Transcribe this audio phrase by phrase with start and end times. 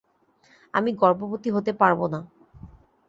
[0.73, 2.19] আমি গর্ভবতী হতে পারব না।